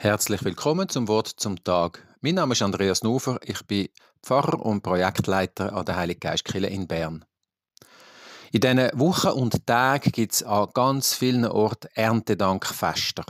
Herzlich 0.00 0.44
willkommen 0.44 0.88
zum 0.88 1.08
Wort 1.08 1.26
zum 1.26 1.64
Tag. 1.64 2.06
Mein 2.20 2.36
Name 2.36 2.52
ist 2.52 2.62
Andreas 2.62 3.02
Nufer, 3.02 3.40
ich 3.42 3.66
bin 3.66 3.88
Pfarrer 4.22 4.64
und 4.64 4.82
Projektleiter 4.82 5.72
an 5.72 5.84
der 5.86 5.96
Heilige 5.96 6.20
Geistkirche 6.20 6.68
in 6.68 6.86
Bern. 6.86 7.24
In 8.52 8.60
diesen 8.60 8.78
Wochen 8.94 9.30
und 9.30 9.66
Tagen 9.66 10.12
gibt 10.12 10.34
es 10.34 10.44
an 10.44 10.68
ganz 10.72 11.14
vielen 11.14 11.44
Orten 11.46 11.88
Erntedankfester. 11.94 13.24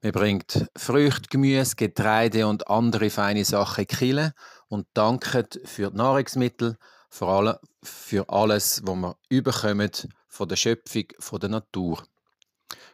Man 0.00 0.12
bringt 0.12 0.64
Früchte, 0.76 1.28
Gemüse, 1.28 1.74
Getreide 1.74 2.46
und 2.46 2.68
andere 2.68 3.10
feine 3.10 3.44
Sachen 3.44 3.84
in 3.84 4.16
die 4.16 4.30
und 4.68 4.86
dankt 4.94 5.58
für 5.64 5.90
die 5.90 5.96
Nahrungsmittel, 5.96 6.76
vor 7.08 7.30
allem 7.30 7.56
für 7.82 8.28
alles, 8.28 8.80
was 8.84 8.94
wir 8.94 9.16
überkommen 9.28 9.90
von 10.28 10.48
der 10.48 10.54
Schöpfung, 10.54 11.06
von 11.18 11.40
der 11.40 11.50
Natur. 11.50 12.04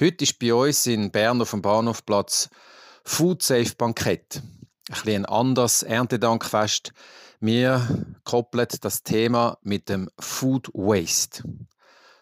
Heute 0.00 0.24
ist 0.24 0.40
bei 0.40 0.52
uns 0.52 0.88
in 0.88 1.12
Bern 1.12 1.40
auf 1.40 1.52
dem 1.52 1.62
Bahnhofplatz 1.62 2.50
Food 3.04 3.42
Safe 3.42 3.74
Bankett. 3.76 4.42
Ein 4.88 5.02
bisschen 5.02 5.26
anders 5.26 5.82
Erntedankfest. 5.82 6.92
Wir 7.40 7.86
koppeln 8.24 8.68
das 8.80 9.02
Thema 9.02 9.58
mit 9.62 9.88
dem 9.88 10.10
Food 10.18 10.68
Waste. 10.74 11.42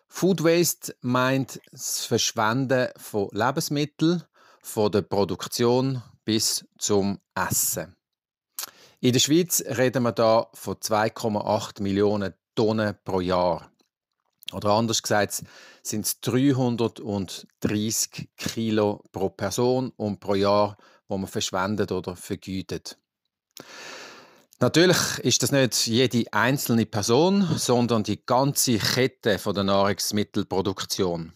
Food 0.06 0.42
Waste 0.44 0.94
meint 1.00 1.60
das 1.70 2.04
Verschwenden 2.04 2.88
von 2.96 3.28
Lebensmitteln, 3.32 4.22
von 4.62 4.92
der 4.92 5.02
Produktion 5.02 6.02
bis 6.24 6.64
zum 6.78 7.20
Essen. 7.34 7.96
In 9.00 9.12
der 9.12 9.20
Schweiz 9.20 9.62
reden 9.64 10.02
wir 10.02 10.12
da 10.12 10.48
von 10.54 10.74
2,8 10.74 11.82
Millionen 11.82 12.34
Tonnen 12.54 12.96
pro 13.04 13.20
Jahr. 13.20 13.70
Oder 14.52 14.70
anders 14.70 15.02
gesagt 15.02 15.42
sind 15.82 16.06
es 16.06 16.20
330 16.20 18.30
Kilo 18.36 19.02
pro 19.12 19.28
Person 19.28 19.92
und 19.96 20.20
pro 20.20 20.34
Jahr, 20.34 20.76
wo 21.06 21.18
man 21.18 21.28
verschwendet 21.28 21.92
oder 21.92 22.16
vergütet. 22.16 22.98
Natürlich 24.60 24.96
ist 25.22 25.42
das 25.42 25.52
nicht 25.52 25.86
jede 25.86 26.24
einzelne 26.32 26.84
Person, 26.84 27.46
sondern 27.56 28.02
die 28.02 28.24
ganze 28.24 28.78
Kette 28.78 29.38
von 29.38 29.54
der 29.54 29.64
Nahrungsmittelproduktion. 29.64 31.32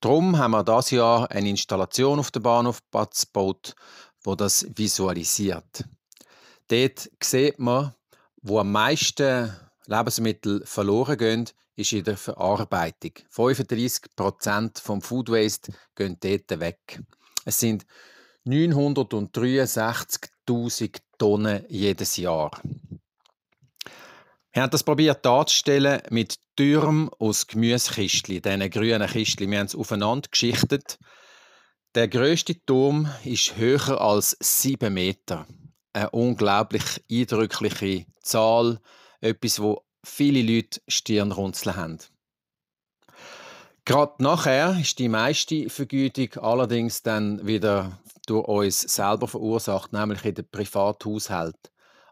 Darum 0.00 0.36
haben 0.36 0.50
wir 0.50 0.62
das 0.62 0.90
Jahr 0.90 1.30
eine 1.30 1.48
Installation 1.48 2.18
auf 2.18 2.30
der 2.30 2.40
Bahnhofplatz 2.40 3.26
gebaut, 3.26 3.74
wo 4.22 4.34
das 4.34 4.66
visualisiert. 4.74 5.84
Dort 6.68 7.10
sieht 7.22 7.58
man, 7.58 7.94
wo 8.42 8.58
am 8.58 8.72
meisten 8.72 9.54
Lebensmittel 9.86 10.62
verloren 10.64 11.16
gehen, 11.16 11.48
ist 11.80 11.92
in 11.92 12.04
der 12.04 12.16
Verarbeitung. 12.16 13.12
35% 13.34 14.80
vom 14.80 15.02
Food 15.02 15.30
Waste 15.30 15.72
gehen 15.94 16.16
dort 16.20 16.60
weg. 16.60 17.02
Es 17.44 17.58
sind 17.58 17.84
963.000 18.46 21.00
Tonnen 21.18 21.64
jedes 21.68 22.16
Jahr. 22.16 22.52
Wir 24.52 24.62
haben 24.62 24.70
das 24.70 24.82
probiert 24.82 25.24
darzustellen 25.24 26.02
mit 26.10 26.40
Türmen 26.56 27.08
aus 27.18 27.46
Gemüsekistchen, 27.46 28.42
diesen 28.42 28.70
grünen 28.70 29.08
Kistchen. 29.08 29.48
Wir 29.50 29.60
haben 29.60 29.66
es 29.66 29.76
aufeinander 29.76 30.28
geschichtet. 30.30 30.98
Der 31.94 32.08
größte 32.08 32.62
Turm 32.64 33.08
ist 33.24 33.56
höher 33.56 34.00
als 34.00 34.36
7 34.40 34.92
Meter. 34.92 35.46
Eine 35.92 36.10
unglaublich 36.10 36.82
eindrückliche 37.10 38.06
Zahl, 38.22 38.80
etwas, 39.20 39.60
wo 39.60 39.84
viele 40.04 40.42
Leute 40.42 40.80
Stirnrunzeln 40.88 41.76
haben. 41.76 41.98
Gerade 43.84 44.22
nachher 44.22 44.78
ist 44.80 44.98
die 44.98 45.08
meiste 45.08 45.70
Vergütung 45.70 46.34
allerdings 46.42 47.02
dann 47.02 47.46
wieder 47.46 48.00
durch 48.26 48.46
uns 48.46 48.80
selber 48.80 49.26
verursacht, 49.26 49.92
nämlich 49.92 50.24
in 50.24 50.34
den 50.34 50.48
Privathaushalt. 50.48 51.56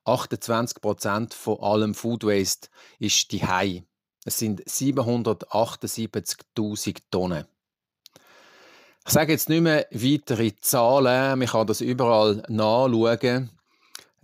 28% 0.05 1.35
von 1.35 1.61
allem 1.61 1.95
Food 1.95 2.25
Waste 2.25 2.69
ist 2.99 3.31
die 3.31 3.47
Hai. 3.47 3.85
Es 4.25 4.39
sind 4.39 4.65
778.000 4.65 6.97
Tonnen. 7.11 7.45
Ich 9.07 9.13
sage 9.13 9.33
jetzt 9.33 9.49
nicht 9.49 9.63
mehr 9.63 9.87
weitere 9.91 10.55
Zahlen, 10.61 11.39
man 11.39 11.49
kann 11.49 11.67
das 11.67 11.81
überall 11.81 12.43
nachschauen. 12.49 13.51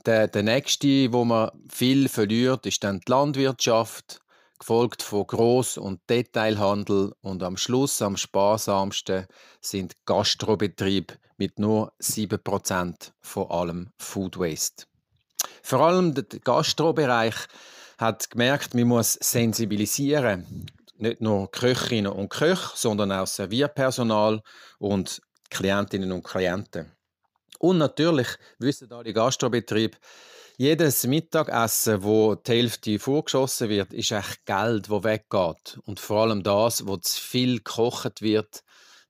Der, 0.07 0.29
der 0.29 0.43
nächste, 0.43 1.13
wo 1.13 1.25
man 1.25 1.51
viel 1.71 2.09
verliert, 2.09 2.67
ist 2.67 2.85
dann 2.85 3.01
die 3.01 3.11
Landwirtschaft, 3.11 4.21
gefolgt 4.59 5.03
von 5.03 5.23
Groß- 5.23 5.79
und 5.79 6.01
Detailhandel 6.11 7.13
und 7.23 7.43
am 7.43 7.57
Schluss, 7.57 8.03
am 8.03 8.17
sparsamsten, 8.17 9.27
sind 9.61 9.95
Gastrobetriebe 10.05 11.15
mit 11.39 11.59
nur 11.59 11.93
7% 12.01 13.13
von 13.23 13.51
allem 13.51 13.91
Food 13.99 14.39
Waste. 14.39 14.85
Vor 15.63 15.81
allem 15.81 16.15
der 16.15 16.25
Gastrobereich 16.25 17.35
hat 17.99 18.31
gemerkt, 18.31 18.75
man 18.75 18.89
muss 18.89 19.15
sensibilisieren. 19.15 20.67
Nicht 20.97 21.21
nur 21.21 21.51
Köchinnen 21.51 22.13
und 22.13 22.29
Köche, 22.29 22.73
sondern 22.75 23.11
auch 23.11 23.27
Servierpersonal 23.27 24.43
und 24.79 25.21
Klientinnen 25.51 26.13
und 26.13 26.25
Klienten. 26.25 26.93
Und 27.65 27.79
natürlich 27.79 28.29
wissen 28.59 28.93
alle 28.93 29.15
Gastrobetriebe, 29.15 29.97
jedes 30.59 31.07
Mittagessen, 31.07 32.03
wo 32.03 32.35
die 32.35 32.53
Hälfte 32.53 32.99
vorgeschossen 32.99 33.71
wird, 33.71 33.95
ist 33.95 34.11
echt 34.11 34.45
Geld, 34.45 34.91
wo 34.91 35.03
weggeht. 35.03 35.79
Und 35.87 35.99
vor 35.99 36.25
allem 36.25 36.43
das, 36.43 36.87
wo 36.87 36.99
zu 36.99 37.19
viel 37.19 37.57
gekocht 37.57 38.21
wird, 38.21 38.63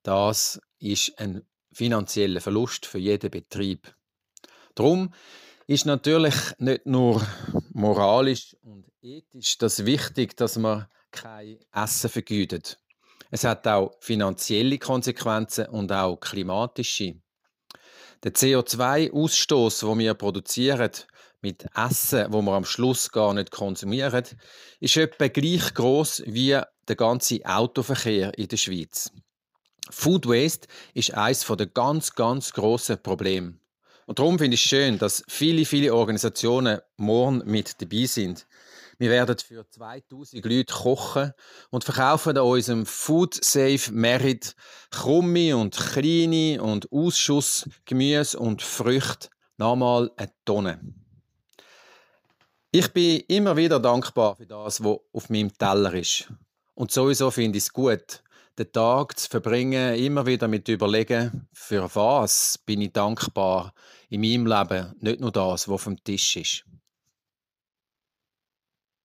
das 0.04 0.60
ist 0.78 1.19
ein 1.19 1.43
finanzieller 1.72 2.41
Verlust 2.41 2.87
für 2.87 2.98
jeden 2.98 3.32
Betrieb. 3.32 3.93
Darum 4.76 5.12
ist 5.66 5.84
natürlich 5.84 6.37
nicht 6.59 6.87
nur 6.87 7.26
moralisch 7.72 8.56
und 8.62 8.87
ethisch 9.03 9.59
das 9.59 9.84
wichtig, 9.84 10.37
dass 10.37 10.59
man 10.59 10.87
kein 11.10 11.59
Essen 11.72 12.09
vergütet. 12.09 12.78
Es 13.32 13.43
hat 13.43 13.66
auch 13.66 13.97
finanzielle 13.98 14.78
Konsequenzen 14.78 15.66
und 15.66 15.91
auch 15.91 16.20
klimatische. 16.20 17.24
Der 18.25 18.33
CO2-Ausstoß, 18.33 19.87
wo 19.87 19.99
wir 19.99 20.15
produzieren, 20.15 20.91
mit 21.43 21.67
Essen, 21.75 22.33
wo 22.33 22.41
wir 22.41 22.53
am 22.53 22.65
Schluss 22.65 23.12
gar 23.12 23.35
nicht 23.35 23.51
konsumieren, 23.51 24.25
ist 24.81 24.97
etwa 24.97 25.29
gleich 25.29 25.75
groß 25.75 26.23
wie 26.27 26.59
der 26.89 26.97
ganze 26.97 27.41
Autoverkehr 27.45 28.33
in 28.39 28.49
der 28.49 28.57
Schweiz. 28.57 29.12
Food 29.91 30.27
Waste 30.27 30.69
ist 30.95 31.12
eines 31.12 31.45
der 31.47 31.67
ganz, 31.67 32.15
ganz 32.15 32.55
grossen 32.55 33.03
Probleme. 33.03 33.59
Und 34.06 34.19
darum 34.19 34.38
finde 34.38 34.54
ich 34.54 34.62
schön, 34.62 34.98
dass 34.98 35.22
viele, 35.28 35.65
viele 35.65 35.94
Organisationen 35.94 36.81
morgen 36.97 37.42
mit 37.44 37.81
dabei 37.81 38.04
sind. 38.06 38.47
Wir 38.98 39.10
werden 39.10 39.37
für 39.38 39.69
2000 39.69 40.44
Leute 40.44 40.72
kochen 40.72 41.32
und 41.70 41.84
verkaufen 41.84 42.37
an 42.37 42.44
unserem 42.44 42.87
Food 42.87 43.43
Safe 43.43 43.93
Merit 43.93 44.54
krumme 44.91 45.56
und 45.56 45.76
kleine 45.76 46.62
und 46.62 46.91
Ausschuss 46.93 47.69
Gemüse 47.84 48.38
und 48.38 48.62
Früchte 48.62 49.28
nochmal 49.56 50.10
eine 50.16 50.31
Tonne. 50.44 50.81
Ich 52.70 52.93
bin 52.93 53.20
immer 53.28 53.56
wieder 53.56 53.78
dankbar 53.78 54.37
für 54.37 54.47
das, 54.47 54.82
was 54.82 54.98
auf 55.12 55.31
meinem 55.31 55.56
Teller 55.56 55.94
ist. 55.94 56.28
Und 56.75 56.91
sowieso 56.91 57.31
finde 57.31 57.59
ich 57.59 57.64
es 57.64 57.72
gut, 57.72 58.24
den 58.59 58.72
Tag 58.72 59.19
zu 59.19 59.28
verbringen, 59.28 59.97
immer 59.97 60.26
wieder 60.26 60.48
mit 60.48 60.69
überlegen, 60.69 61.48
für 61.53 61.88
was 61.94 62.59
bin 62.65 62.82
ich 62.82 62.92
dankbar 62.92 63.75
in 64.09 64.20
meinem 64.20 64.47
Leben, 64.47 64.94
nicht 65.00 65.20
nur 65.20 65.32
das, 65.32 65.69
was 65.69 65.84
dem 65.84 66.03
Tisch 66.03 66.37
ist. 66.37 66.64